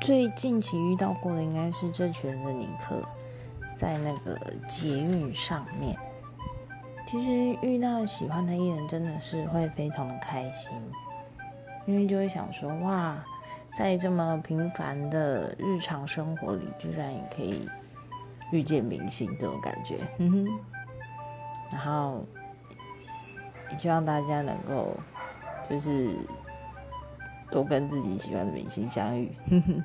[0.00, 3.02] 最近期遇到过的应该是这群人的尼克，
[3.76, 5.96] 在那个捷运上面。
[7.06, 10.70] 其实遇到喜欢的艺人，真的是会非常的开心，
[11.86, 13.16] 因为就会想说，哇，
[13.78, 17.68] 在这么平凡的日常生活里，居然也可以
[18.52, 19.96] 遇见明星，这种感觉。
[21.72, 22.24] 然后
[23.70, 24.96] 也希望大家能够，
[25.68, 26.14] 就是
[27.50, 29.30] 都跟自己喜欢的明星相遇。
[29.50, 29.84] 哼哼。